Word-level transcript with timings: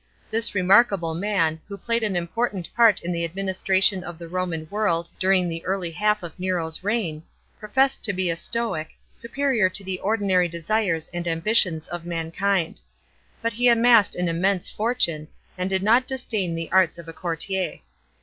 This 0.31 0.55
remarkable 0.55 1.13
man, 1.13 1.61
who 1.67 1.77
played 1.77 2.01
an 2.01 2.15
imporant 2.15 2.69
i 2.69 2.71
art 2.81 3.01
in 3.01 3.11
the 3.11 3.21
administraiion 3.23 4.01
of 4.01 4.17
the 4.17 4.27
Homan 4.27 4.67
world 4.71 5.11
during 5.19 5.47
the 5.47 5.63
early 5.63 5.91
half 5.91 6.23
of 6.23 6.39
Nero's 6.39 6.83
reign, 6.83 7.21
professed 7.59 8.03
to 8.05 8.11
be 8.11 8.27
a 8.31 8.35
Stoic, 8.35 8.95
superior 9.13 9.69
to 9.69 9.83
the 9.83 9.99
ordinary 9.99 10.47
desires 10.47 11.07
and 11.13 11.25
amb 11.27 11.55
tions 11.55 11.87
of 11.87 12.03
mankind. 12.07 12.81
But 13.43 13.53
he 13.53 13.67
amassed 13.67 14.15
an 14.15 14.27
immense 14.27 14.67
fortune, 14.67 15.27
and 15.55 15.69
did 15.69 15.83
not 15.83 16.07
disdain 16.07 16.55
the 16.55 16.71
arts 16.71 16.97
of 16.97 17.07
a 17.07 17.13
courtier. 17.13 17.77